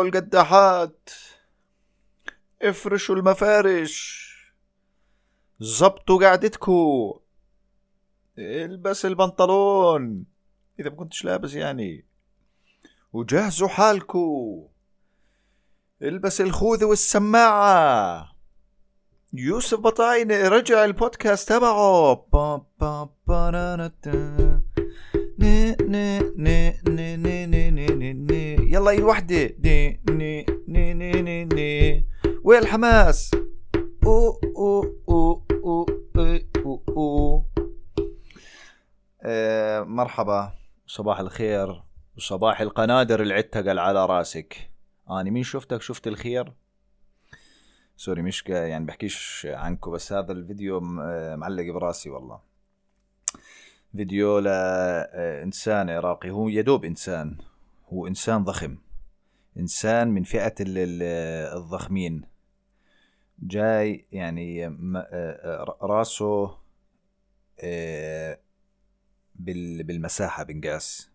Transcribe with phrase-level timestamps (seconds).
[0.00, 1.10] ولعوا القداحات
[2.62, 4.30] افرشوا المفارش
[5.60, 7.20] زبطوا قعدتكو
[8.38, 10.24] البس البنطلون
[10.80, 12.04] اذا ما كنتش لابس يعني
[13.12, 14.68] وجهزوا حالكو
[16.02, 18.32] البس الخوذة والسماعة
[19.32, 22.14] يوسف بطاينة رجع البودكاست تبعه
[28.80, 29.50] يلا اي وحدة.
[29.64, 32.06] ني ني ني ني ني ني.
[32.44, 33.30] وين الحماس
[34.06, 35.86] أو أو أو أو
[36.66, 37.44] أو أو
[39.22, 40.52] آه، مرحبا.
[40.86, 41.82] صباح الخير.
[42.16, 44.70] وصباح القنادر اللي عتقل على راسك.
[45.10, 46.52] آني مين شفتك؟ شفت الخير؟
[47.96, 52.40] سوري مش يعني بحكيش عنكم بس هذا الفيديو آه، معلق براسي والله.
[53.96, 56.30] فيديو لإنسان عراقي.
[56.30, 57.49] هو يدوب إنسان.
[57.92, 58.76] هو إنسان ضخم.
[59.58, 60.24] إنسان من
[60.76, 61.02] ال-
[61.58, 62.24] الضخمين.
[63.42, 66.58] جاي يعني آه، آه، رأسه
[67.60, 68.38] آه،
[69.34, 71.10] بال- بالمساحة بنقاس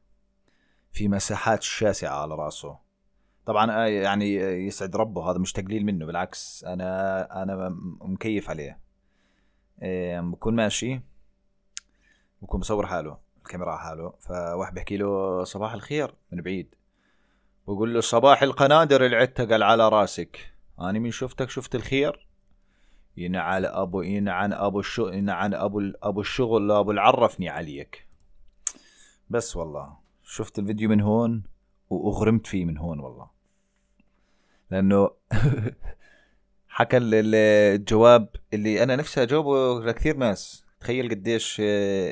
[0.91, 2.77] في مساحات شاسعة على رأسه.
[3.45, 7.69] طبعا يعني يسعد ربه هذا مش تقليل منه بالعكس أنا أنا
[8.01, 8.79] مكيف عليه.
[10.21, 11.01] بكون ماشي
[12.41, 13.24] بكون بصور حاله.
[13.45, 14.13] الكاميرا حاله.
[14.19, 16.75] فواحد بيحكي له صباح الخير من بعيد.
[17.67, 20.53] بقول له صباح القنادر اللي عتقل على راسك.
[20.79, 22.27] أنا من شفتك شفت الخير؟
[23.17, 28.07] ينعل أبو ينعن أبو الشغل ينعن أبو أبو الشغل أبو العرفني عليك.
[29.29, 31.43] بس والله شفت الفيديو من هون
[31.89, 33.29] وأغرمت فيه من هون والله.
[34.71, 35.09] لأنه
[36.67, 37.35] حكى ال- ال-
[37.75, 40.64] الجواب اللي أنا نفسي أجاوبه لكثير ناس.
[40.85, 41.61] تخيل قديش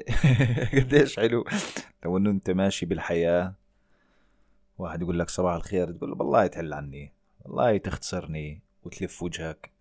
[0.77, 1.45] قديش حلو.
[2.05, 3.53] لو إنه أنت ماشي بالحياة
[4.77, 7.11] واحد يقول لك صباح الخير تقول له والله تحل عني
[7.45, 9.71] والله تختصرني وتلف وجهك.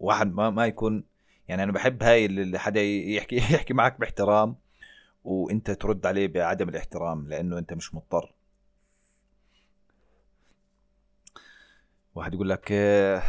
[0.00, 1.04] واحد ما ما يكون
[1.48, 4.56] يعني أنا بحب هاي اللي حدا يحكي يحكي معك باحترام
[5.24, 8.34] وأنت ترد عليه بعدم الاحترام لأنه أنت مش مضطر.
[12.14, 13.22] واحد يقول لك آه،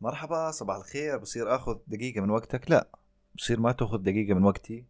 [0.00, 2.70] مرحبا صباح الخير بصير آخذ دقيقة من وقتك.
[2.70, 3.03] لا.
[3.34, 4.84] بصير ما تاخذ دقيقة من وقتي.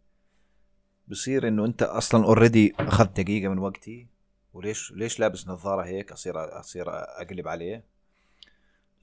[1.07, 4.07] بصير إنه أنت أصلا اوريدي أخذت دقيقة من وقتي.
[4.53, 7.83] وليش ليش لابس نظارة هيك؟ أصير أصير أقلب عليه.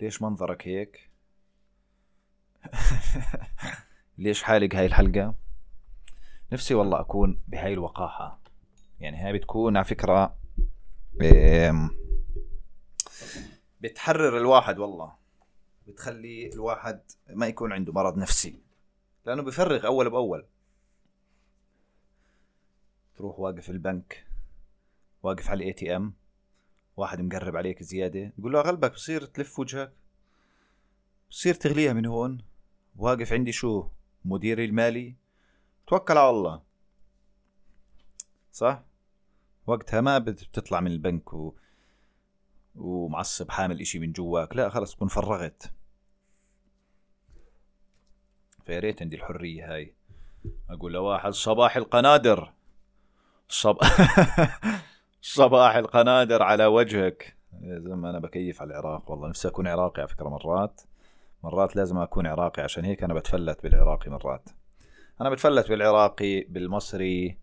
[0.01, 1.11] ليش منظرك هيك؟
[4.19, 5.35] ليش حالق هاي الحلقة؟
[6.53, 8.41] نفسي والله أكون بهاي الوقاحة.
[9.01, 10.37] يعني هاي بتكون على فكرة
[13.81, 15.13] بتحرر الواحد والله.
[15.87, 18.72] بتخلي الواحد ما يكون عنده مرض نفسي.
[19.27, 20.47] لأنه بفرغ أول بأول.
[23.17, 24.27] تروح واقف البنك
[25.23, 26.15] واقف على ال ATM
[26.97, 29.93] واحد مقرب عليك زيادة يقول له غلبك بصير تلف وجهك
[31.31, 32.45] بصير تخليها من هون
[32.97, 33.89] واقف عندي شو
[34.25, 35.15] مديري المالي
[35.87, 36.63] توكل على الله.
[38.53, 38.83] صح؟
[39.67, 41.55] وقتها ما بت- بتطلع من البنك و...
[42.77, 45.73] ومعصب حامل إشي من جواك لا خلص تكون فرغت
[48.67, 49.95] فيا ريت عندي الحرية هاي.
[50.71, 52.53] أقول لواحد صباح القنادر.
[53.49, 53.77] صب...
[55.23, 57.37] صباح القنادر على وجهك.
[57.61, 59.29] يا زلمة أنا بكيف على العراق والله.
[59.29, 60.81] نفسي أكون عراقي على فكرة مرات.
[61.43, 64.49] مرات لازم أكون عراقي عشان هيك أنا بتفلت بالعراقي مرات.
[65.21, 67.39] أنا بتفلت بالعراقي بالمصري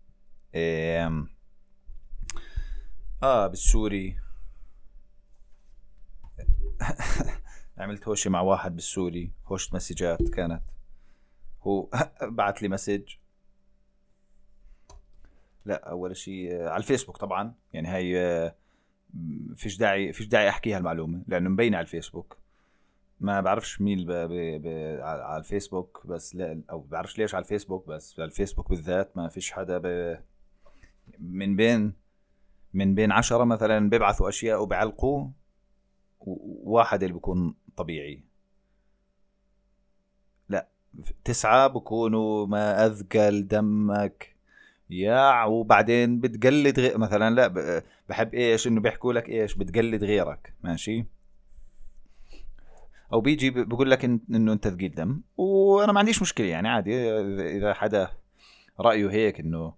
[0.54, 1.26] إيه...
[3.22, 4.16] آه بالسوري.
[7.78, 10.62] عملت هوشة مع واحد بالسوري هوشة مسجات كانت.
[11.62, 11.88] هو
[12.22, 13.02] بعت لي مسج
[15.64, 18.54] لا أول شيء آه، على الفيسبوك طبعا يعني هاي آه،
[19.56, 22.36] فيش داعي فيش داعي أحكيها المعلومة لأنه مبينة على الفيسبوك
[23.20, 24.10] ما بعرفش مين.
[24.10, 29.52] على الفيسبوك بس لا أو بعرفش ليش على الفيسبوك بس على الفيسبوك بالذات ما فيش
[29.52, 29.78] حدا.
[31.18, 31.92] من بين
[32.74, 35.28] من بين عشرة مثلا بيبعثوا أشياء وبيعلقوا
[36.20, 38.24] و- واحد اللي بيكون طبيعي
[41.24, 44.36] تسعة بكونوا ما أذقل دمك.
[44.90, 50.54] يا وبعدين بتقلد غير مثلا لا بحب إيش؟ إنه بيحكوا لك إيش؟ بتقلد غيرك.
[50.64, 51.04] ماشي؟
[53.12, 55.20] أو بيجي بقول لك إن- إنه أنت ثقيل دم.
[55.36, 56.94] وأنا ما عنديش مشكلة يعني عادي.
[57.56, 58.10] إذا حدا
[58.80, 59.74] رأيه هيك إنه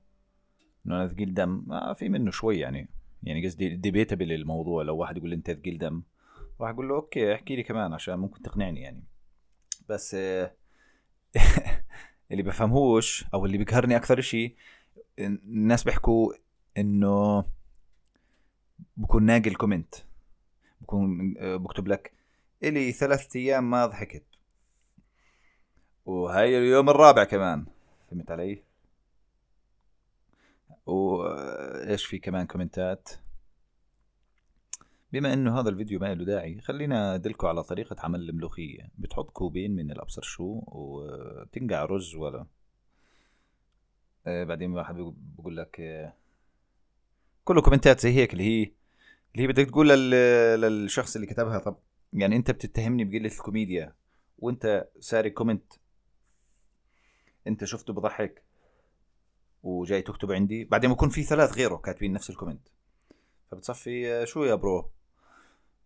[0.86, 2.88] إنه أنا ثقيل دم ما في منه شوي يعني.
[3.22, 4.82] يعني قصدي debatable الموضوع.
[4.82, 6.02] لو واحد يقول لي أنت ثقيل دم
[6.60, 9.04] راح أقول له okay احكي لي كمان عشان ممكن تقنعني يعني.
[9.88, 10.52] بس آه،
[12.30, 14.56] اللي بفهمهوش أو اللي بيقهرني أكثر شيء
[15.18, 16.34] الناس بيحكوا
[16.78, 17.44] إنه
[18.96, 19.94] بكون ناقل comment
[20.80, 22.12] بكون آه، بكتب لك
[22.62, 24.22] إلي ثلاثة أيام ما ضحكت.
[26.06, 27.66] وهاي اليوم الرابع كمان.
[28.10, 28.62] فهمت علي؟
[30.86, 33.08] وايش في كمان comment ات؟
[35.12, 38.90] بما إنه هذا الفيديو ما له داعي خلينا ادلكم على طريقة عمل الملوخية.
[38.98, 42.46] بتحط كوبين من الأبصر شو وتنقع رز ولا.
[44.26, 44.94] آه بعدين واحد
[45.38, 46.12] بقول لك آه
[47.44, 48.72] كله comment ات زي هيك اللي هي
[49.32, 51.58] اللي هي بدك تقول للشخص اللي كتبها.
[51.58, 51.76] طب
[52.12, 53.94] يعني أنت بتتهمني بقلة الكوميديا
[54.38, 55.72] وأنت سارق comment.
[57.46, 58.42] أنت شفته بضحك
[59.62, 60.64] وجاي تكتب عندي.
[60.64, 62.68] بعدين بكون في ثلاث غيره كاتبين نفس ال comment.
[63.50, 64.90] فبتصفي آه، شو يا bro؟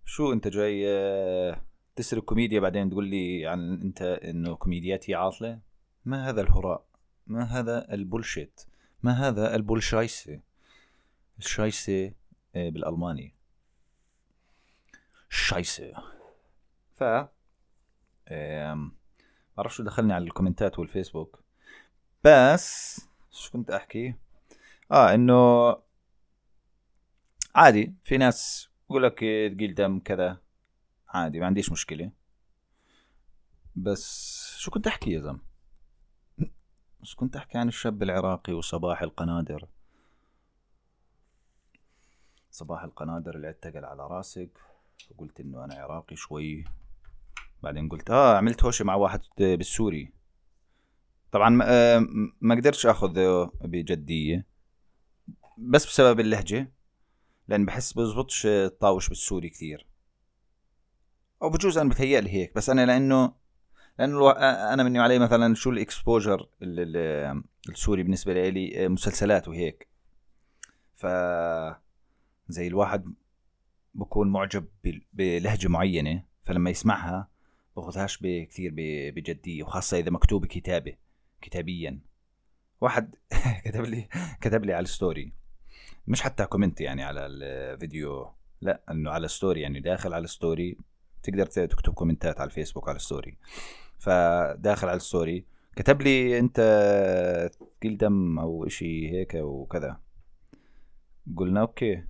[0.08, 1.60] شو انت جاي آه،
[1.96, 5.60] تسرق كوميديا بعدين تقول لي عن انت انه كوميدياتي عاطلة؟
[6.04, 6.86] ما هذا الهراء
[7.26, 8.60] ما هذا البولشيت
[9.02, 10.40] ما هذا البولشايسه
[11.38, 12.12] الشايسه
[12.56, 13.34] آه، بالألماني.
[15.28, 15.92] شايسه
[16.94, 17.02] ف
[19.56, 21.40] بعرف شو دخلني على الكومنتات والفيسبوك.
[22.24, 23.00] بس
[23.30, 24.14] شو كنت أحكي؟
[24.92, 25.68] آه إنه
[27.54, 30.40] عادي في ناس يقول لك تقيل دم كذا.
[31.08, 32.10] عادي ما عنديش مشكلة.
[33.76, 35.40] بس شو كنت أحكي يا زلمة؟
[37.02, 39.68] بس كنت أحكي عن الشاب العراقي وصباح القنادر.
[42.50, 44.58] صباح القنادر اللي اتقل على راسك.
[45.10, 46.64] وقلت إنه أنا عراقي شوي.
[47.62, 50.12] بعدين قلت آه عملت هوشة مع واحد بالسوري.
[51.32, 51.48] طبعا
[52.40, 54.46] ما قدرتش اخذ بجدية.
[55.58, 56.72] بس بسبب اللهجة.
[57.48, 59.86] لأن بحس بزبطش الطاوش بالسوري كثير.
[61.42, 63.32] أو بجوز أنا بتهيألي هيك بس أنا لأنه
[63.98, 64.30] لأنه
[64.72, 66.48] أنا مني علي مثلا شو الإكسبوجر
[67.68, 69.88] السوري بالنسبة لي مسلسلات وهيك.
[70.94, 71.06] ف
[72.48, 73.14] زي الواحد
[73.94, 74.66] بكون معجب
[75.12, 77.28] بلهجة معينة فلما يسمعها
[77.76, 78.72] باخذهاش كثير
[79.16, 80.96] بجدية وخاصة إذا مكتوبة كتابة
[81.40, 82.00] كتابيا.
[82.80, 83.14] واحد
[83.64, 84.08] كتب لي
[84.40, 85.32] كتب لي على ال story
[86.06, 90.78] مش حتى comment يعني على الفيديو لا إنه على story يعني داخل على ال story
[91.22, 93.38] تقدر تكتب comment ات على الفيسبوك على ال story
[93.98, 95.44] فداخل على ال story
[95.76, 96.60] كتب لي أنت
[97.78, 100.00] ثقيل دم أو إشي هيك وكذا
[101.36, 102.04] قلنا okay.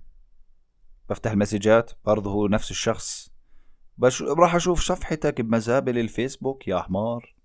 [1.09, 3.31] بفتح ال message ات برضه هو نفس الشخص.
[3.97, 7.35] بس راح أشوف صفحتك بمزابل الفيسبوك يا حمار.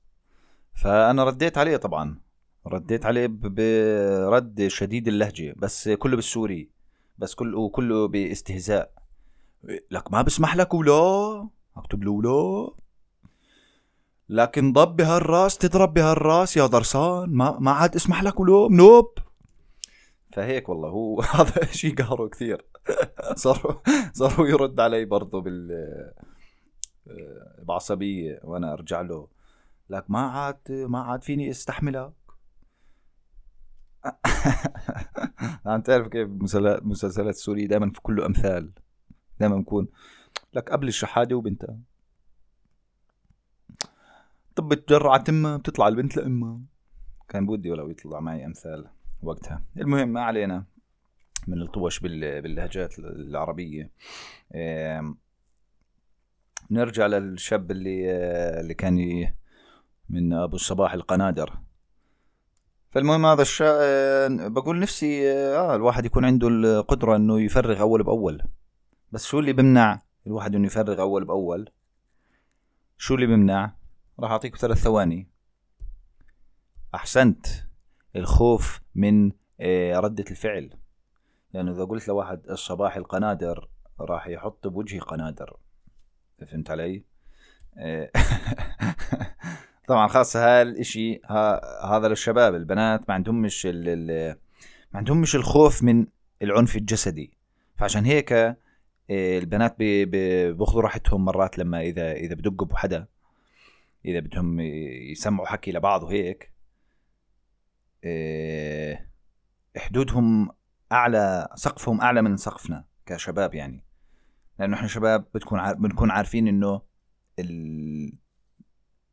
[0.74, 2.20] فأنا رديت عليه طبعا.
[2.66, 6.70] رديت عليه برد شديد اللهجة بس كله بالسوري
[7.18, 8.92] بس كله وكله باستهزاء.
[9.90, 12.70] لك ما بسمح لك ولا؟ اكتب له ولا؟
[14.28, 19.18] لكن ضب بهالراس تضرب بهالراس يا درسان ما ما عاد اسمح لك ولو نوب
[20.32, 22.64] فهيك والله هو هذا شيء قهره كثير.
[23.34, 23.74] صاروا
[24.12, 25.68] صاروا يرد علي برضه بال
[27.62, 29.28] بعصبية وأنا أرجع له.
[29.90, 32.12] لك ما عاد ما عاد فيني استحملك
[35.66, 36.28] عم تعرف كيف
[36.84, 38.72] مسلسلات السورية دائما في كله أمثال.
[39.40, 39.88] دائما بكون.
[40.54, 41.78] لك قبل الشحادة وبنتها.
[44.56, 46.60] طب بتجرع تمها بتطلع البنت لأمها.
[47.28, 48.88] كان بودي ولو يطلع معي أمثال
[49.22, 49.62] وقتها.
[49.76, 50.64] المهم ما علينا
[51.48, 53.90] من الطوش باللهجات العربية.
[56.70, 58.10] نرجع للشاب اللي
[58.60, 59.26] اللي كان
[60.08, 61.58] من أبو الصباح القنادر.
[62.92, 68.42] فالمهم هذا الشا بقول نفسي آه الواحد يكون عنده القدرة إنه يفرغ أول بأول.
[69.12, 71.70] بس شو اللي بمنع الواحد إنه يفرغ أول بأول؟
[72.98, 73.74] شو اللي بمنع؟
[74.20, 75.28] راح اعطيك ثلاث ثواني.
[76.94, 77.46] أحسنت.
[78.16, 80.70] الخوف من آه، ردة الفعل.
[81.54, 83.68] لأنه إذا قلت لواحد الصباح القنادر
[84.00, 85.56] راح يحط بوجهي قنادر.
[86.46, 87.04] فهمت علي؟
[89.86, 91.22] طبعا خاصة هالشيء
[91.84, 94.36] هذا للشباب البنات ما عندهم مش ما
[94.94, 96.06] عندهم مش الخوف من
[96.42, 97.32] العنف الجسدي
[97.76, 103.06] فعشان هيك آه، البنات بياخذوا راحتهم مرات لما إذا إذا بدقوا بحدا
[104.04, 106.52] إذا بدهم يسمعوا حكي لبعض وهيك
[108.04, 109.06] آه،
[109.76, 110.48] حدودهم
[110.92, 113.84] أعلى سقفهم أعلى من سقفنا كشباب يعني
[114.58, 116.92] لأنه إحنا شباب بتكون بنكون عارفين إنه.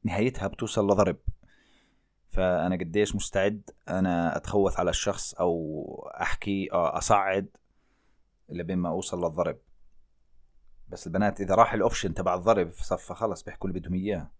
[0.09, 1.17] نهايتها بتوصل لضرب.
[2.29, 7.47] فأنا قديش مستعد أنا اتخوث على الشخص أو أحكي أصعد
[8.49, 9.57] لبين ما أوصل للضرب.
[10.87, 14.31] بس البنات إذا راح الأوبشن تبع الضرب صفى خلص بيحكوا اللي بدهم إياه.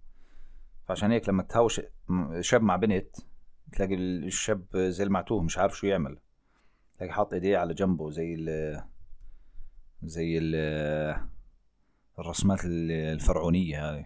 [0.85, 1.81] فعشان هيك لما تهاوش
[2.39, 3.15] شاب مع بنت
[3.71, 6.19] تلاقي الشاب زي المعتوه مش عارف شو يعمل.
[6.97, 8.83] تلاقي حاط إيديه على جنبه زي ال
[10.03, 10.55] زي ال
[12.19, 14.05] الرسمات ال- الفرعونية هذه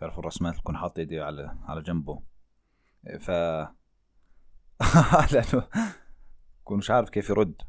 [0.00, 2.22] تعرفوا الرسمات اللي يكون حاط ايديه على على جنبه.
[3.20, 3.30] ف
[5.32, 5.68] لأنه
[6.60, 7.62] يكون مش عارف كيف يرد.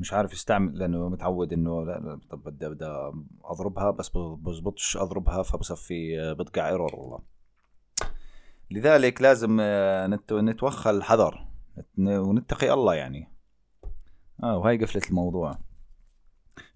[0.00, 2.84] مش عارف يستعمل لأنه متعود إنه لا طب بدي بدي
[3.44, 6.94] أضربها بس بزبطش أضربها فبصفي بتقع إيرور.
[6.96, 7.20] والله
[8.70, 11.46] لذلك لازم آه، نت- نتوخى الحذر.
[11.78, 13.32] نت- ونتقي الله يعني.
[14.42, 15.58] آه وهي قفلة الموضوع.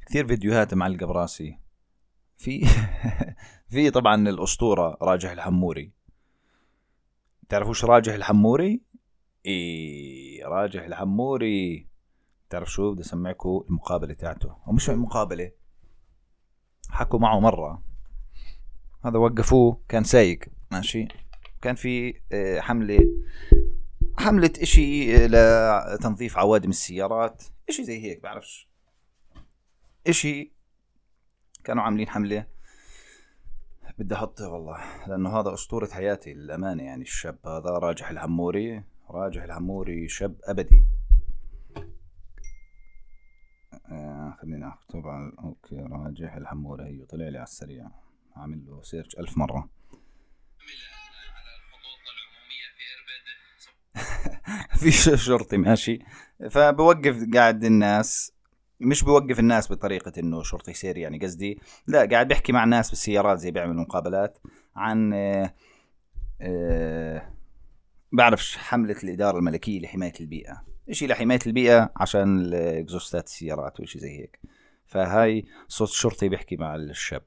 [0.06, 1.58] كثير فيديوهات معلقة براسي
[2.36, 2.66] في
[3.72, 5.92] في طبعا الأسطورة راجح الحموري.
[7.48, 8.80] تعرفوش راجح الحموري؟
[9.46, 11.86] إيه راجح الحموري.
[12.50, 14.56] تعرف شو؟ بدي أسمعكم المقابلة تاعته.
[14.66, 15.50] أو مش المقابلة؟
[16.90, 17.82] حكوا معه مرة.
[19.04, 20.38] هذا وقفوه كان سايق.
[20.70, 21.08] ماشي؟
[21.62, 22.98] كان في آه، حملة
[24.18, 27.42] حملة إشي لتنظيف عوادم السيارات.
[27.68, 28.68] إشي زي هيك بعرفش.
[30.06, 30.52] إشي
[31.64, 32.51] كانوا عاملين حملة.
[34.02, 40.08] بدي احطه والله لأنه هذا أسطورة حياتي للأمانة يعني الشاب هذا راجح الحموري راجح الحموري
[40.08, 40.84] شاب أبدي.
[43.86, 47.88] آه خلينا اكتب على أوكي راجح الحموري هي طلع لي على السريع.
[48.36, 49.38] عامل له سيرش ألف
[52.14, 52.68] العمومية
[54.80, 55.98] في شرطي ماشي.
[56.50, 58.32] فبوقف قاعد الناس.
[58.82, 61.58] مش بوقف الناس بطريقة إنه شرطي سير يعني قصدي.
[61.86, 64.38] لا قاعد بيحكي مع الناس بالسيارات زي بيعمل مقابلات
[64.76, 65.54] عن آه،
[66.40, 67.32] آه،
[68.12, 70.64] بعرفش حملة الإدارة الملكية لحماية البيئة.
[70.90, 74.40] إشي لحماية البيئة؟ عشان الإكزوستات السيارات وإشي زي هيك.
[74.86, 77.22] فهاي صوت شرطي بيحكي مع الشاب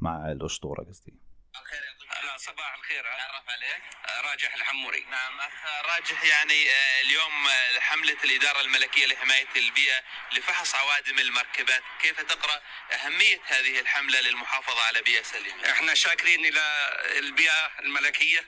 [0.00, 1.14] مع الأسطورة قصدي.
[1.56, 3.02] الخير يعطيك صباح الخير.
[3.02, 3.82] تعرف عليك.
[4.24, 5.06] راجح الحموري.
[5.10, 5.40] نعم.
[5.40, 10.00] اخ راجح يعني آه، اليوم آه، حملة الإدارة الملكية لحماية البيئة
[10.32, 11.82] لفحص عوادم المركبات.
[12.00, 12.60] كيف تقرأ
[12.92, 18.40] أهمية هذه الحملة للمحافظة على بيئة سليمة؟ إحنا شاكرين إلى البيئة الملكية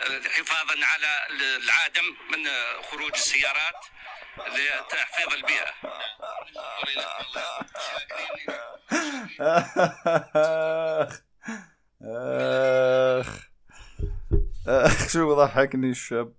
[0.00, 3.86] آه، حفاظا على العادم من آه، خروج السيارات
[4.38, 5.74] لتحفيظ البيئة.
[9.40, 11.20] اخ
[12.02, 13.48] آخ.
[14.68, 16.32] آخ شو بضحكني الشاب.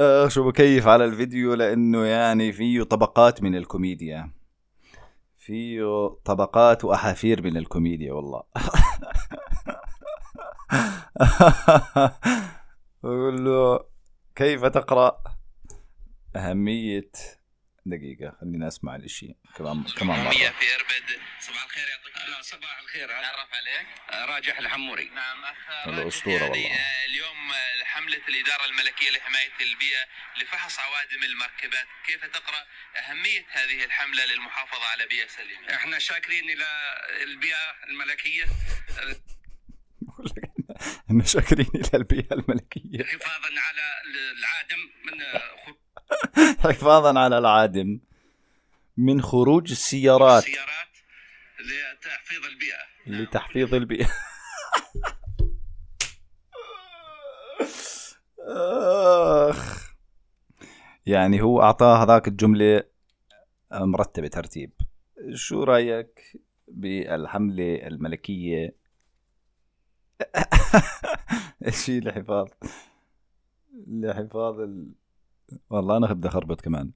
[0.00, 4.30] آخ شو بكيف على الفيديو لأنه يعني فيه طبقات من الكوميديا.
[5.36, 8.42] فيه طبقات وأحافير من الكوميديا والله.
[13.02, 13.80] بقول له
[14.34, 15.22] كيف تقرأ؟
[16.36, 17.10] أهمية
[17.86, 19.34] دقيقة خليني أسمع الإشي.
[19.56, 20.30] كمان كمان مرة.
[20.32, 21.20] في إربد.
[21.40, 23.08] صباح الخير يعطيك لا صباح الخير.
[23.08, 25.04] تعرف عليك؟ آه، راجح الحموري.
[25.08, 26.74] نعم أخ أسطورة يعني والله.
[26.74, 30.04] آه، اليوم آه، حملة الإدارة الملكية لحماية البيئة
[30.42, 31.86] لفحص عوادم المركبات.
[32.06, 32.66] كيف تقرأ
[32.96, 36.66] أهمية هذه الحملة للمحافظة على بيئة سليمة؟ إحنا شاكرين إلى
[37.22, 38.44] البيئة الملكية.
[38.44, 39.16] آه،
[40.00, 40.50] بقول لك
[41.10, 43.04] إحنا شاكرين إلى البيئة الملكية.
[43.04, 43.82] حفاظا على
[44.38, 45.76] العادم من آه،
[46.64, 48.00] حفاظا على العادم.
[48.96, 50.42] من خروج السيارات.
[50.42, 50.76] السيارات
[51.60, 52.76] لتحفيظ البيئة.
[53.06, 54.08] لتحفيظ البيئة.
[59.50, 59.92] أخ.
[61.06, 62.82] يعني هو أعطاه هذاك الجملة
[63.72, 64.72] مرتبة ترتيب.
[65.34, 68.76] شو رأيك بالحملة الملكية؟
[71.68, 72.48] شيء لحفاظ
[73.86, 74.92] لحفاظ ال...
[75.70, 76.90] والله أنا بدي اخربط كمان.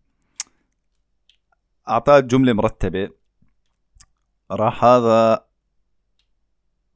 [1.88, 3.10] أعطاه جملة مرتبة.
[4.50, 5.44] راح هذا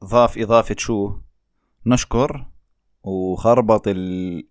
[0.03, 1.19] ضاف إضافة شو؟
[1.85, 2.45] نشكر
[3.03, 4.47] وخربط ال...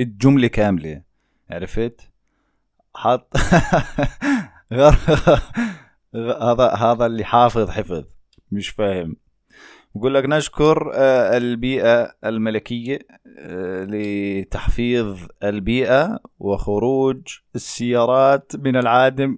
[0.00, 1.02] الجملة كاملة.
[1.50, 2.10] عرفت؟
[2.94, 3.36] حط
[6.42, 8.04] هذا هذا اللي حافظ حفظ.
[8.52, 9.16] مش فاهم.
[9.96, 12.98] بقول لك نشكر آه، البيئة الملكية
[13.38, 17.22] آه، لتحفيظ البيئة وخروج
[17.54, 19.36] السيارات من العادم.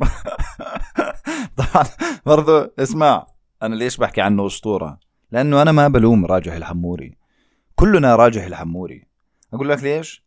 [1.59, 1.87] طبعا
[2.27, 3.27] برضو اسمع
[3.63, 4.99] أنا ليش بحكي عنه أسطورة؟
[5.33, 7.15] لأنه أنا ما بلوم راجح الحموري.
[7.75, 9.07] كلنا راجح الحموري.
[9.55, 10.25] أقول لك ليش؟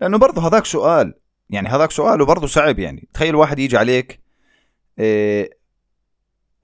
[0.00, 1.14] لأنه برضو هذاك سؤال
[1.50, 3.08] يعني هذاك سؤال وبرضه صعب يعني.
[3.14, 4.20] تخيل واحد يجي عليك
[4.98, 5.58] إيه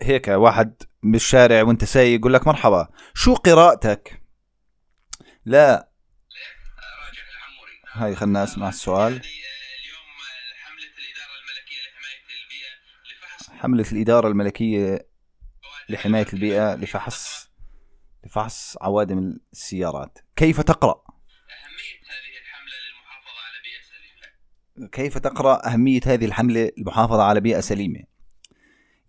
[0.03, 4.23] هيك واحد بالشارع وانت سايق يقول لك مرحبا شو قراءتك؟
[5.45, 5.91] لا.
[7.93, 9.13] هاي خلنا اسمع السؤال.
[9.13, 12.77] يعني آه، آه، حملة الإدارة الملكية لحماية البيئة
[13.17, 15.09] لفحص حملة الإدارة الملكية
[15.89, 17.51] لحماية البيئة لفحص
[18.25, 20.19] لفحص عوادم السيارات.
[20.37, 21.05] كيف تقرأ؟
[21.51, 24.89] أهمية هذه الحملة للمحافظة على بيئة سليمة.
[24.93, 28.10] كيف تقرأ أهمية هذه الحملة للمحافظة على بيئة سليمة؟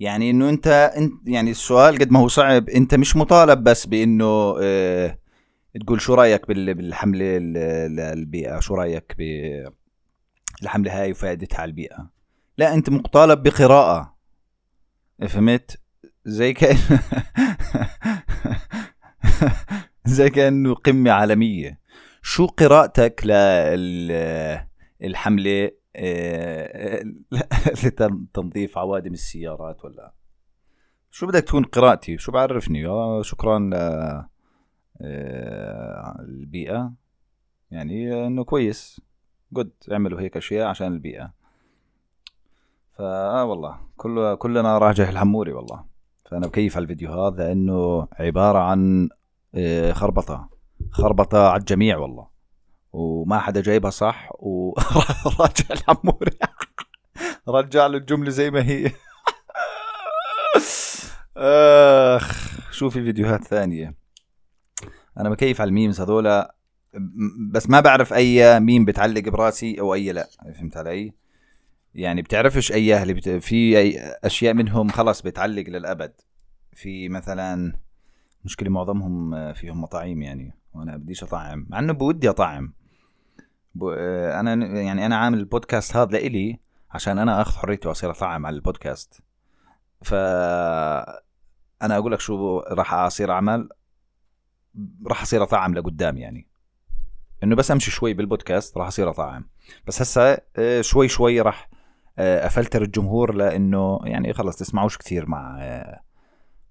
[0.02, 0.68] يعني إنه أنت
[0.98, 5.18] انت يعني السؤال قد ما هو صعب أنت مش مطالب بس بإنه آه
[5.86, 9.16] تقول شو رأيك بال- بالحملة ال- البيئة؟ شو رأيك
[10.62, 12.10] بالحمله هاي وفائدتها على البيئة؟
[12.58, 14.16] لا أنت مطالب بقراءة.
[15.28, 15.78] فهمت؟
[16.26, 16.78] زي كأن
[20.06, 21.80] زي كأنه قمة عالمية.
[22.22, 23.22] شو قراءتك
[25.02, 25.72] للحمله
[27.86, 30.14] لتنظيف عوادم السيارات ولا؟
[31.12, 33.74] شو بدك تكون قراءتي؟ شو بعرفني؟ آه شكرا ل
[35.02, 36.94] آه، البيئة.
[37.72, 39.02] يعني إنه كويس.
[39.54, 41.34] جود اعملوا هيك أشياء عشان البيئة.
[42.94, 43.80] فا والله.
[43.98, 45.86] كل كلنا راجح الحموري والله.
[46.26, 49.10] فأنا بكيف على الفيديو هذا لأنه عبارة عن
[49.56, 50.50] آه، خربطة.
[50.92, 52.31] خربطة على الجميع والله.
[52.94, 56.38] وما حدا جايبها صح وراجع الحموري
[57.48, 58.92] رجع له الجملة زي ما هي
[61.38, 63.96] آخ شوفي فيديوهات ثانية
[65.18, 66.56] أنا بكيف على ال memes هذولا
[67.52, 71.14] بس ما بعرف أي ميم بتعلق براسي أو أي لا فهمت علي؟
[71.96, 73.30] يعني بتعرفش اياه اللي بت...
[73.30, 76.14] في أي أشياء منهم خلص بتعلق للأبد
[76.74, 77.76] في مثلا
[78.46, 82.74] مشكلة معظمهم فيهم مطاعيم يعني وأنا بديش أطعم مع إنه بودي أطعم.
[84.40, 86.60] أنا يعني أنا عامل البودكاست هذا لإلي
[86.92, 89.22] عشان أنا أخذ حريتي وأصير أطعم على البودكاست.
[90.02, 90.14] ف
[91.82, 93.70] أنا أقول لك شو راح أصير أعمل؟
[95.08, 96.48] راح أصير أطعم لقدام يعني.
[97.44, 99.50] إنه بس أمشي شوي بالبودكاست راح أصير أطعم.
[99.88, 101.70] بس هسه آه، شوي شوي راح
[102.20, 106.02] آه، أفلتر الجمهور لإنه يعني خلص تسمعوش كثير مع آه،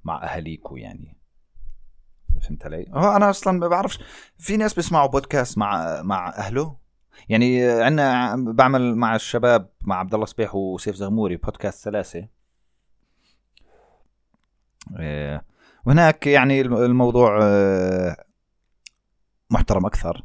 [0.04, 1.16] مع اهاليكم يعني.
[2.42, 3.98] فهمت علي؟ أنا أصلا ما بعرفش
[4.38, 6.76] في ناس بيسمعوا بودكاست مع مع أهله؟
[7.28, 12.28] يعني عندنا بعمل مع الشباب مع عبد الله صبيح وسيف زغموري بودكاست سلاسه
[14.98, 15.42] آه،
[15.86, 18.16] وهناك يعني الم- الموضوع آه،
[19.50, 20.24] محترم أكثر.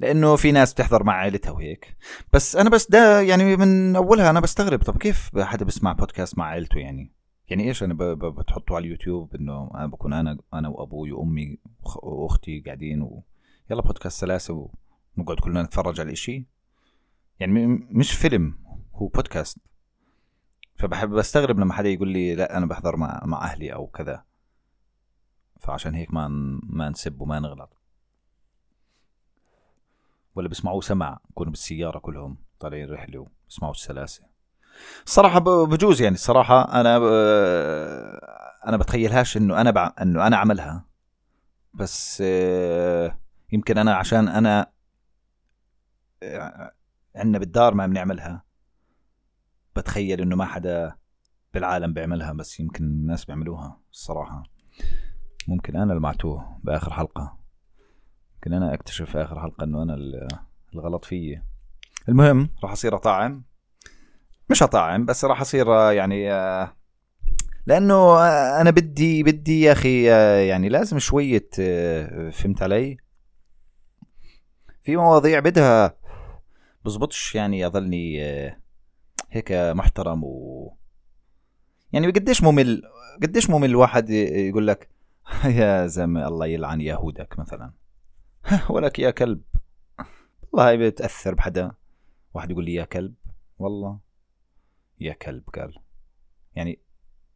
[0.00, 1.96] لأنه في ناس بتحضر مع عائلتها وهيك.
[2.32, 6.44] بس أنا بس ده يعني من أولها أنا بستغرب طب كيف حدا بسمع بودكاست مع
[6.46, 7.12] عائلته يعني؟
[7.48, 11.58] يعني إيش أنا بتحطه على اليوتيوب إنه أنا بكون أنا أنا وأبوي وأمي
[12.02, 13.22] وأختي قاعدين و
[13.70, 14.70] يلا بودكاست سلاسه
[15.18, 16.46] ونقعد كلنا نتفرج على الاشي
[17.40, 18.58] يعني مش فيلم
[18.94, 19.58] هو بودكاست
[20.74, 24.24] فبحب بستغرب لما حدا يقول لي لا أنا بحضر مع مع أهلي أو كذا.
[25.60, 26.28] فعشان هيك ما
[26.62, 27.76] ما نسب وما نغلط.
[30.34, 34.22] ولا بيسمعوه سمع يكونوا بالسيارة كلهم طالعين رحلة وبيسمعوا السلاسة.
[35.06, 37.02] الصراحة ب- بجوز يعني الصراحة أنا ب...
[38.66, 39.92] أنا بتخيلهاش إنه أنا بع...
[40.02, 40.84] إنه أنا عملها
[41.74, 43.18] بس آه،
[43.52, 44.70] يمكن أنا عشان أنا
[47.14, 48.44] عندنا بالدار ما بنعملها.
[49.76, 50.96] بتخيل إنه ما حدا
[51.54, 54.42] بالعالم بيعملها بس يمكن الناس بيعملوها الصراحة.
[55.48, 57.38] ممكن أنا المعتوه بآخر حلقة.
[58.34, 60.28] يمكن أنا أكتشف في آخر حلقة إنه أنا ال-
[60.74, 61.42] الغلط فيي.
[62.08, 63.44] المهم راح أصير أطعم
[64.50, 66.76] مش أطعم بس راح أصير آه، يعني آه،
[67.66, 69.74] لأنه آه، أنا بدي بدي يا
[70.12, 72.96] آه، يعني لازم شوية آه، فهمت علي؟
[74.82, 75.96] في مواضيع بدها
[76.84, 78.56] بزبطش يعني أظلني آه،
[79.30, 80.76] هيك محترم و
[81.92, 82.82] يعني قديش ممل
[83.22, 84.88] قديش ممل واحد يقول لك
[85.58, 87.72] يا زلمة الله يلعن يهودك مثلا.
[88.70, 89.42] ولك يا كلب.
[90.52, 91.72] والله هاي بتأثر بحدا.
[92.34, 93.14] واحد يقول لي يا كلب.
[93.58, 94.00] والله.
[95.00, 95.78] يا كلب قال.
[96.54, 96.80] يعني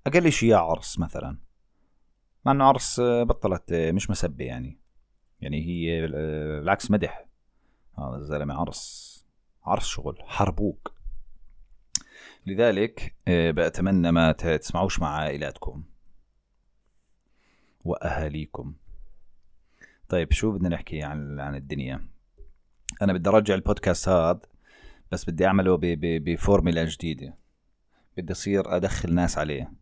[0.07, 1.39] أقل شيء يا عرس مثلا.
[2.45, 4.79] مع إنه عرس آه، بطلت آه، مش مسبة يعني.
[5.41, 7.27] يعني هي بالعكس مدح.
[7.99, 9.12] هذا الزلمة عرس.
[9.65, 10.93] عرس شغل حربوك.
[12.47, 15.85] لذلك آه، بأتمنى ما تسمعوش مع عائلاتكم
[17.85, 18.75] وأهاليكم.
[20.09, 22.09] طيب شو بدنا نحكي عن عن الدنيا؟
[23.03, 24.41] أنا بدي أرجع البودكاست هذا
[25.13, 27.39] بس بدي أعمله بفورميلا جديدة.
[28.17, 29.73] بدي أصير أدخل ناس عليه.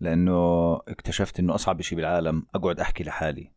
[0.00, 3.52] لأنه اكتشفت إنه أصعب شيء بالعالم أقعد أحكي لحالي.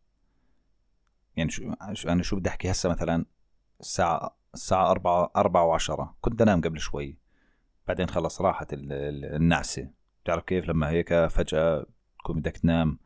[1.36, 1.72] يعني شو
[2.08, 3.24] أنا شو بدي أحكي هسه مثلا؟
[3.80, 6.16] الساعة الساعة أربعة أربعة وعشرة.
[6.20, 7.18] كنت أنام قبل شوي.
[7.88, 9.90] بعدين خلص راحت ال- ال- النعسة.
[10.24, 11.86] بتعرف كيف؟ لما هيك فجأة
[12.18, 12.98] تكون بدك تنام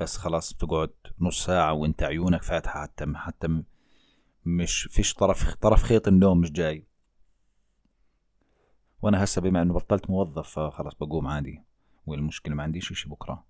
[0.00, 0.90] بس خلاص بتقعد
[1.20, 3.62] نص ساعة وأنت عيونك فاتحة حتى حتى
[4.44, 6.86] مش فيش طرف طرف خيط النوم مش جاي.
[9.02, 11.62] وأنا هسه بما إنه بطلت موظف فخلص بقوم عادي.
[12.06, 13.44] والمشكلة ما عنديش إشي بكرة.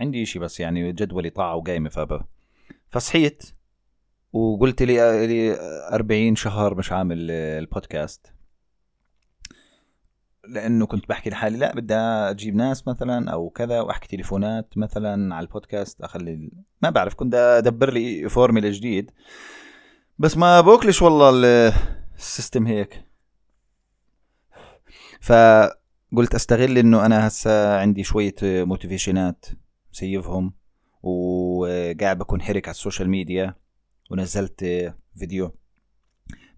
[0.00, 2.24] عندي إشي بس يعني جدولي طاعة وقايمة فب
[2.88, 3.54] فصحيت.
[4.32, 5.56] وقلت لي لي
[5.92, 8.32] 40 شهر مش عامل البودكاست.
[10.48, 15.46] لأنه كنت بحكي لحالي لا بدي أجيب ناس مثلا أو كذا وأحكي تليفونات مثلا على
[15.46, 16.50] البودكاست أخلي
[16.82, 19.10] ما بعرف كنت أدبر لي فورميلا جديد.
[20.18, 21.72] بس ما بوكلش والله ال-
[22.16, 23.04] ال system هيك.
[25.20, 29.44] فقلت أستغل إنه أنا هسا عندي شوية motivation ات
[29.92, 30.52] مسيفهم
[31.02, 33.61] وقاعد بكون حرك على ال social media.
[34.12, 34.64] ونزلت
[35.18, 35.54] فيديو.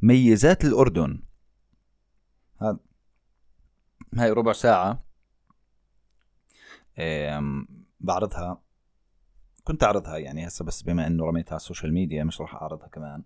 [0.02, 1.22] ميزات الأردن.
[2.62, 2.78] هذا
[4.14, 5.04] هاي ربع ساعة
[8.00, 8.62] بعرضها.
[9.64, 12.88] كنت أعرضها يعني هسه بس بما إنه رميتها على ال social media مش راح أعرضها
[12.88, 13.22] كمان.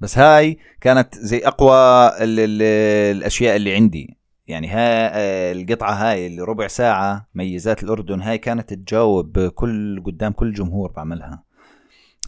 [0.00, 2.62] بس هاي كانت زي أقوى ال ال
[3.16, 4.18] الأشياء اللي عندي.
[4.46, 5.12] يعني ها
[5.52, 11.45] القطعة هاي اللي ربع ساعة ميزات الأردن هاي كانت تجاوب كل قدام كل جمهور بعملها.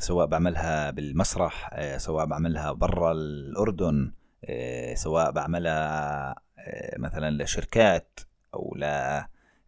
[0.01, 4.13] سواء بعملها بالمسرح آه، سواء بعملها برا الأردن
[4.45, 8.21] آه، سواء بعملها آه، مثلا لشركات
[8.55, 8.85] أو ل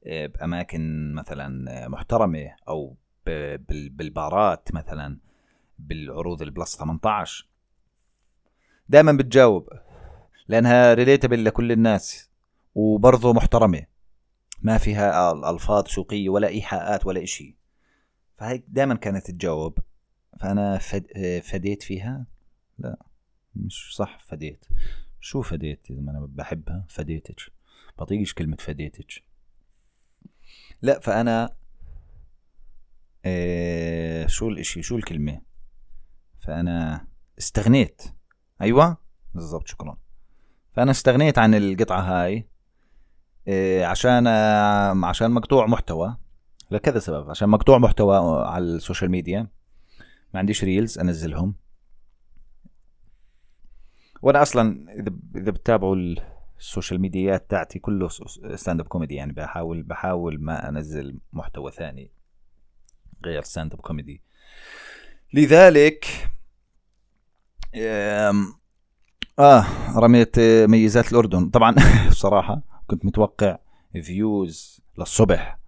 [0.07, 1.65] بأماكن مثلا
[3.27, 5.19] ب- بال- بالبارات مثلا
[5.79, 7.49] بالعروض ال plus 18
[8.89, 9.69] دائما بتجاوب
[10.49, 12.31] لأنها relatable لكل الناس
[12.75, 13.83] وبرضه محترمة.
[14.63, 17.57] ما فيها ألفاظ سوقية ولا إيحاءات ولا إشي.
[18.39, 19.79] فهي دائما كانت تجاوب.
[20.41, 21.07] فأنا فد...
[21.45, 22.27] فديت فيها؟
[22.79, 22.99] لا
[23.57, 24.65] مش صح فديت.
[25.21, 27.41] شو فديت إذا ما أنا بحبها؟ فديتك.
[27.99, 29.23] بطيقش كلمة فديتك.
[30.83, 31.55] لا فأنا
[33.25, 35.41] إيه شو الإشي؟ شو الكلمة؟
[36.39, 37.07] فأنا
[37.39, 38.03] استغنيت.
[38.61, 38.97] أيوه؟
[39.35, 39.99] بالضبط شكرا.
[40.73, 42.49] فأنا استغنيت عن القطعة هاي
[43.49, 46.17] إيه عشان آه، عشان مقطوع محتوى.
[46.71, 47.31] لكذا سبب.
[47.31, 49.60] عشان مقطوع محتوى على ال social media.
[50.35, 51.55] ما عنديش reels أنزلهم.
[54.23, 55.97] وأنا أصلا إذا إذا بتتابعوا
[56.59, 58.09] ال social media ات تاعتي كله
[58.55, 62.11] stand up comedy يعني بحاول بحاول ما أنزل محتوى ثاني
[63.25, 64.23] غير stand up comedy
[65.35, 66.07] لذلك
[69.39, 69.65] آه
[69.97, 71.51] رميت ميزات الأردن.
[71.51, 71.75] طبعا
[72.11, 73.59] بصراحة كنت متوقع
[74.03, 75.59] views للصبح.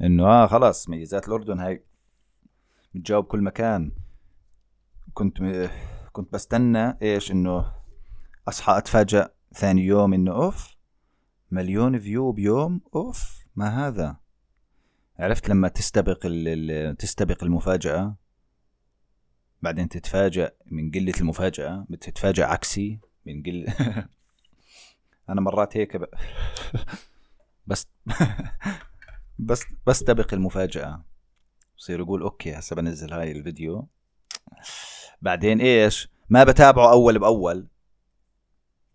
[0.00, 1.82] إنه آه خلاص ميزات الأردن هاي
[2.94, 3.92] بتجاوب كل مكان.
[5.14, 5.68] كنت م...
[6.12, 7.72] كنت بستنى إيش إنه
[8.48, 10.76] أصحى أتفاجأ ثاني يوم إنه أوف
[11.50, 14.16] مليون فيو بيوم أوف ما هذا؟
[15.18, 16.96] عرفت لما تستبق ال...
[16.96, 18.16] تستبق المفاجأة؟
[19.62, 23.66] بعدين تتفاجأ من قلة المفاجأة بتتفاجأ عكسي من قل
[25.30, 26.04] أنا مرات هيك ب...
[27.66, 27.88] بس
[29.38, 31.04] بس بستبق المفاجأة.
[31.78, 33.86] بصير يقول okay هسه بنزل هاي الفيديو.
[35.22, 37.66] بعدين إيش؟ ما بتابعه أول بأول.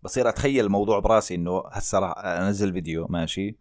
[0.02, 3.56] بصير أتخيل الموضوع براسي إنه هسه راح أنزل فيديو ماشي؟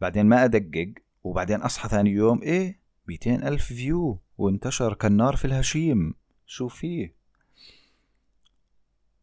[0.00, 0.92] بعدين ما أدقق
[1.24, 6.14] وبعدين أصحى ثاني يوم إيه؟ 200 ألف view وانتشر كالنار في الهشيم.
[6.46, 7.14] شو فيه؟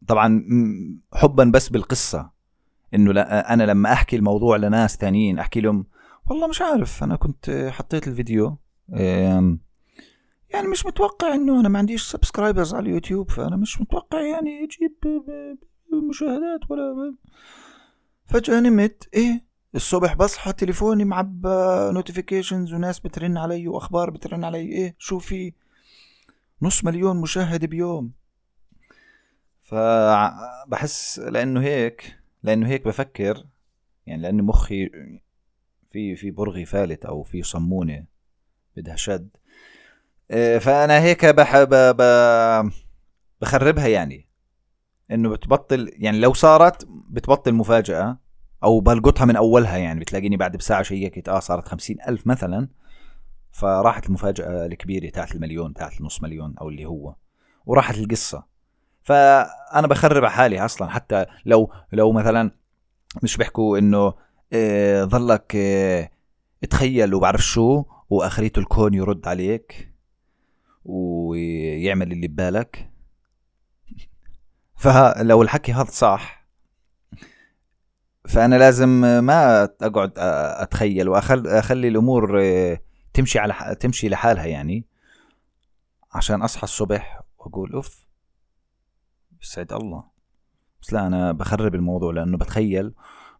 [0.06, 0.44] طبعا
[1.14, 2.30] حبا بس بالقصة.
[2.94, 5.86] إنه أنا لما أحكي الموضوع لناس ثانيين أحكي لهم
[6.26, 12.74] والله مش عارف أنا كنت حطيت الفيديو يعني مش متوقع إنه أنا ما عنديش subscribers
[12.74, 14.96] على اليوتيوب فأنا مش متوقع يعني يجيب
[16.08, 17.14] مشاهدات ولا
[18.26, 21.48] فجأة نمت إيه؟ الصبح بصحى تليفوني معبى
[21.94, 25.52] notifications وناس بترن علي وأخبار بترن علي إيه؟ شو في؟
[26.62, 28.12] نص مليون مشاهد بيوم.
[29.60, 33.46] فبحس لأنه هيك لأنه هيك بفكر
[34.06, 34.90] يعني لأنه مخي
[35.90, 38.11] في في برغي فالت أو في صمونة.
[38.76, 39.28] بدها شد
[40.30, 42.02] إيه، فأنا هيك بح ب...
[43.40, 44.28] بخربها يعني.
[45.10, 48.18] إنه بتبطل يعني لو صارت بتبطل مفاجأة
[48.64, 52.68] أو بلقطها من أولها يعني بتلاقيني بعد بساعة شيكت آه صارت خمسين ألف مثلا
[53.52, 57.14] فراحت المفاجأة الكبيرة تاعت المليون تاعت النص مليون أو اللي هو.
[57.66, 58.44] وراحت القصة.
[59.02, 60.88] فأنا بخرب على حالي أصلا.
[60.90, 62.50] حتى لو لو مثلا
[63.22, 64.14] مش بيحكوا إنه
[64.52, 66.10] إيه ظلك إيه
[66.70, 69.94] تخيل وبعرف شو واخريته الكون يرد عليك
[70.84, 72.90] ويعمل اللي ببالك.
[74.82, 76.46] فلو الحكي هذا صح
[78.28, 78.88] فأنا لازم
[79.24, 82.42] ما أقعد أتخيل واخلي أخلي الأمور
[83.14, 84.86] تمشي على تمشي لحالها يعني
[86.12, 88.06] عشان أصحى الصبح وأقول أوف
[89.42, 90.04] يسعد الله.
[90.82, 92.94] بس لا أنا بخرب الموضوع لأنه بتخيل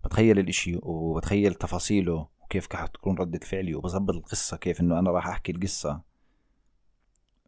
[0.05, 2.32] بتخيل الإشي وبتخيل تفاصيله.
[2.53, 6.03] وكيف حتكون ردة فعلي وبظبط القصة كيف إنه أنا راح أحكي القصة.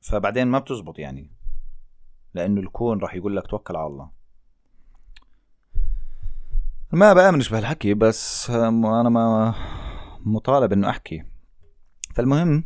[0.01, 1.31] فبعدين ما بتزبط يعني
[2.35, 4.11] لأنه الكون راح يقول لك توكل على الله.
[6.93, 9.55] ما بآمنش بهالحكي بس أنا ما
[10.21, 11.25] مطالب إنه أحكي.
[12.15, 12.65] فالمهم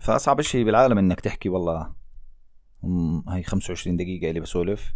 [0.00, 1.94] فأصعب شيء بالعالم إنك تحكي والله.
[3.28, 4.94] هاي 25 دقيقة اللي بسولف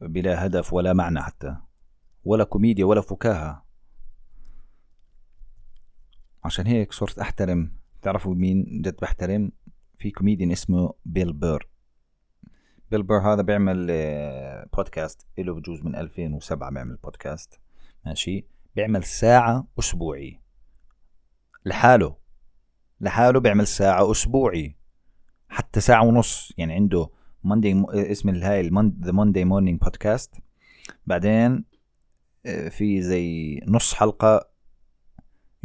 [0.00, 1.56] بلا هدف ولا معنى حتى.
[2.24, 3.65] ولا كوميديا ولا فكاهة.
[6.46, 7.72] عشان هيك صرت أحترم.
[8.02, 9.52] تعرفوا مين جد بحترم؟
[9.98, 11.68] في كوميديان اسمه بيل بير.
[12.90, 13.86] بيل بير هذا بيعمل
[14.76, 17.60] بودكاست له بجوز من 2007 بيعمل بودكاست
[18.06, 20.40] ماشي؟ بيعمل ساعة أسبوعي.
[21.64, 22.16] لحاله.
[23.00, 24.76] لحاله بيعمل ساعة أسبوعي.
[25.48, 26.52] حتى ساعة ونص.
[26.58, 27.08] يعني عنده
[27.44, 28.70] Monday اسم هاي
[29.02, 30.34] the Monday morning podcast
[31.06, 31.64] بعدين
[32.46, 34.55] آه، في زي نص حلقة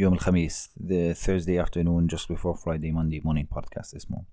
[0.01, 4.23] يوم الخميس the Thursday afternoon just before Friday Monday morning podcast اسمه.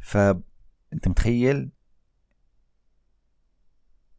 [0.00, 1.70] فأنت متخيل؟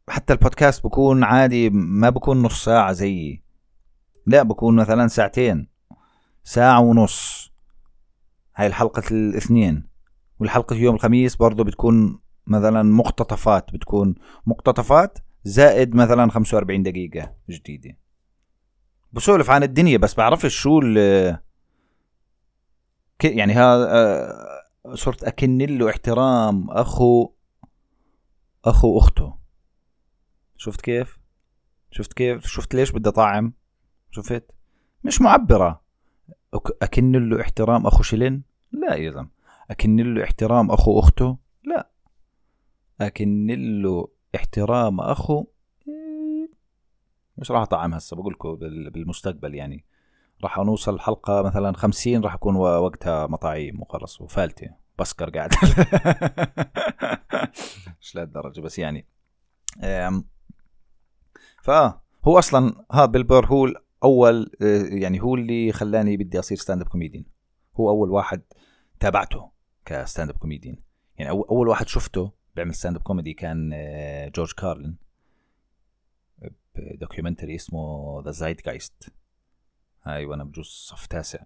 [0.08, 3.42] حتى البودكاست بكون عادي ما بكون نص ساعة زيي.
[4.26, 5.68] لا بكون مثلا ساعتين
[6.44, 7.50] ساعة ونص.
[8.56, 9.88] هاي الحلقة الاثنين.
[10.40, 14.14] والحلقة يوم الخميس برضو بتكون مثلا مقتطفات بتكون
[14.46, 18.03] مقتطفات زائد مثلا 45 دقيقة جديدة.
[19.14, 20.96] بسولف عن الدنيا بس بعرفش شو ال
[23.24, 27.30] يعني هذا آه، صرت أكن له احترام أخو
[28.64, 29.34] أخو أخته.
[30.56, 31.18] شفت كيف؟
[31.90, 33.52] شفت كيف؟ شفت ليش بدي طعم
[34.10, 34.50] شفت؟
[35.04, 35.82] مش معبرة.
[36.82, 39.28] أكن له احترام أخو شلن؟ لا يا زلمة.
[39.70, 41.90] أكن له احترام أخو أخته؟ لا.
[43.00, 43.46] أكن
[43.82, 45.46] له احترام أخو
[47.38, 48.54] مش راح أطعم هسه بقول لكم
[48.90, 49.84] بالمستقبل يعني.
[50.42, 55.50] راح نوصل حلقة مثلا خمسين راح يكون وقتها مطاعيم وخلص وفالته بسكر قاعد.
[58.00, 59.06] مش لهالدرجة بس يعني.
[61.62, 63.68] فهو أصلا ها بيل بير هو
[64.04, 67.24] اول آه، يعني هو اللي خلاني بدي أصير stand up comedian
[67.76, 68.42] هو أول واحد
[69.00, 69.50] تابعته
[69.84, 70.76] ك stand up comedian
[71.18, 74.96] يعني أول واحد شفته بيعمل stand up comedy كان آه، جورج كارلين.
[76.78, 79.12] documentary اسمه the Zeitgeist
[80.04, 81.38] هاي وأنا بجوز صف تاسع.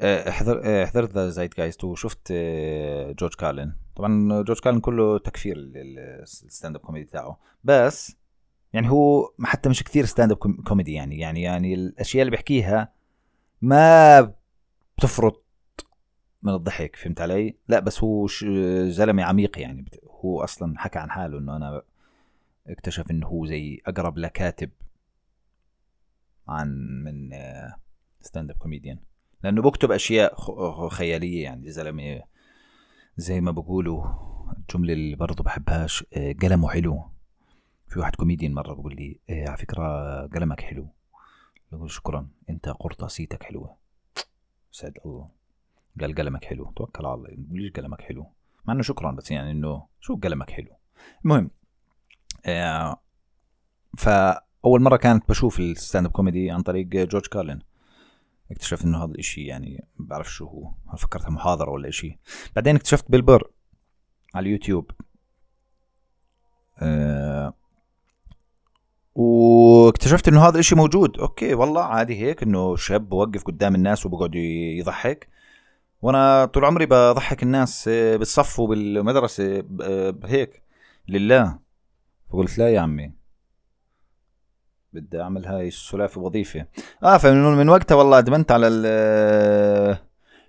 [0.00, 2.32] آه، حضر آه، حضرت the Zeitgeist وشفت
[3.18, 3.72] جورج كارلين.
[3.96, 7.38] طبعا جورج كارلين كله تكفير ال stand up comedy تاعه.
[7.64, 8.16] بس
[8.72, 11.18] يعني هو حتى مش كثير stand up comedy يعني.
[11.18, 12.92] يعني يعني الأشياء اللي بيحكيها
[13.62, 14.20] ما
[14.98, 15.44] بتفرط
[16.42, 18.26] من الضحك فهمت علي؟ لا بس هو
[18.88, 19.84] زلمة عميق يعني.
[20.24, 21.82] هو أصلا حكى عن حاله إنه أنا
[22.70, 24.70] اكتشف إنه هو زي أقرب لكاتب
[26.48, 26.68] عن
[27.04, 27.30] من
[28.20, 28.98] stand up comedian
[29.44, 30.34] لأنه بكتب أشياء
[30.88, 32.22] خيالية يعني زلمة
[33.16, 34.04] زي ما بقولوا
[34.58, 37.10] الجملة اللي برضه بحبهاش آه، قلمه حلو.
[37.88, 40.88] في واحد كوميديان مرة بقول لي آه، على فكرة قلمك حلو.
[41.72, 43.76] بقول شكرا أنت قرطاسيتك حلوة.
[44.70, 45.28] سعد الله.
[46.00, 46.72] قال قلمك حلو.
[46.76, 47.28] توكل على الله.
[47.50, 48.26] ليش قلمك حلو؟
[48.64, 50.76] مع إنه شكرا بس يعني إنه شو قلمك حلو؟
[51.24, 51.50] المهم
[53.98, 57.58] فاول مرة كانت بشوف ال stand up comedy عن طريق George Carlin.
[58.50, 60.70] اكتشفت إنه هذا الاشي يعني بعرف شو هو.
[60.96, 62.18] فكرتها محاضرة ولا إشي.
[62.56, 63.50] بعدين اكتشفت Bill Burr
[64.34, 64.90] على اليوتيوب.
[66.78, 67.54] آه
[69.14, 71.18] واكتشفت إنه هذا الاشي موجود.
[71.18, 75.28] okay والله عادي هيك إنه شاب بوقف قدام الناس وبقعد يضحك.
[76.02, 80.62] وأنا طول عمري بضحك الناس آه، بالصف وبالمدرسة آه، هيك.
[81.08, 81.58] لله.
[82.30, 83.12] فقلت لا يا عمي.
[84.92, 86.66] بدي أعمل هاي السلافة وظيفة.
[87.02, 89.98] آه فمن من وقتها والله أدمنت على ال آه،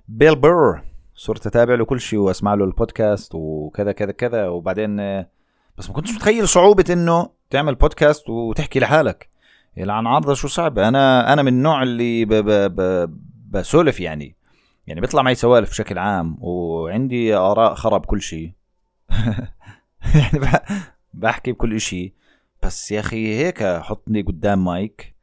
[0.08, 0.84] Bill Burr
[1.16, 4.48] صرت أتابع له كل شيء وأسمع له البودكاست وكذا كذا كذا.
[4.48, 4.98] وبعدين
[5.78, 9.30] بس ما كنتش متخيل صعوبة إنه تعمل بودكاست وتحكي لحالك.
[9.78, 10.80] يلعن عرضه شو صعب.
[10.80, 13.10] أنا أنا من النوع اللي ب ب ب
[13.50, 14.36] بسولف يعني.
[14.88, 18.52] يعني بيطلع معي سوالف بشكل عام وعندي آراء خرا بكل شيء.
[20.16, 20.40] يعني
[21.14, 22.14] بحكي بكل شيء
[22.64, 25.16] بس يا أخي هيك حطني قدام مايك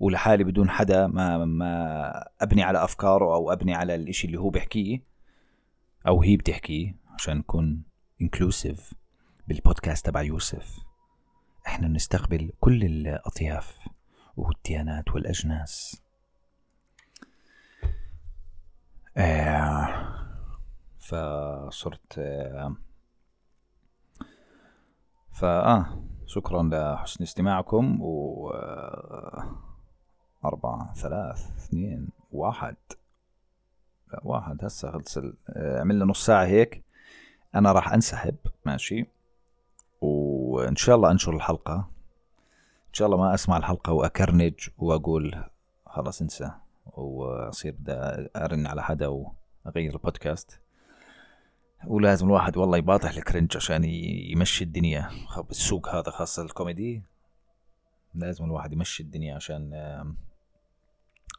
[0.00, 5.02] ولحالي بدون حدا ما ما أبني على أفكاره أو أبني على الإشي اللي هو بيحكيه
[6.06, 7.82] أو هي بتحكيه عشان نكون
[8.22, 8.94] انكلوسيف
[9.48, 10.78] بالبودكاست تبع يوسف.
[11.66, 13.78] إحنا بنستقبل كل الأطياف
[14.36, 16.02] والديانات والأجناس.
[19.16, 20.14] آه
[20.98, 22.76] فصرت آه
[25.32, 29.56] فآه شكرا لحسن استماعكم و آه،
[30.44, 32.76] أربعة ثلاث اثنين واحد.
[34.12, 34.64] لا واحد.
[34.64, 36.84] هسه خلص آه، عملنا نص ساعة هيك.
[37.54, 39.06] أنا راح أنسحب ماشي؟
[40.00, 41.74] وإن شاء الله أنشر الحلقة.
[42.88, 45.44] إن شاء الله ما أسمع الحلقة وأكرنج وأقول
[45.86, 46.50] خلاص انسى
[46.86, 47.92] وأصير بدي
[48.36, 50.61] أرن على حدا وأغير البودكاست.
[51.86, 55.10] ولازم الواحد والله يباطح الكرنج عشان يمشي الدنيا.
[55.48, 57.02] بالسوق هذا خاصة الكوميدي
[58.14, 59.74] لازم الواحد يمشي الدنيا عشان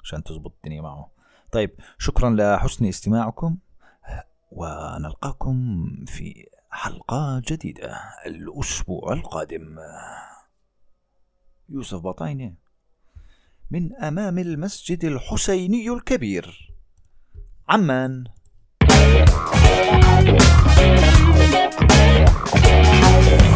[0.03, 1.11] عشان تزبط الدنيا معه.
[1.51, 3.57] طيب شكرا لحسن استماعكم
[4.51, 9.77] ونلقاكم في حلقة جديدة الأسبوع القادم.
[11.69, 12.53] يوسف بطاينة
[13.71, 16.73] من أمام المسجد الحسيني الكبير
[17.69, 18.23] عمان.
[19.03, 19.29] Thank
[23.41, 23.52] you.